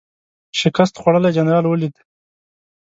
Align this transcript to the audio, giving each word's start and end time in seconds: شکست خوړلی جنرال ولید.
شکست 0.59 0.93
خوړلی 1.01 1.31
جنرال 1.37 1.65
ولید. 1.67 1.95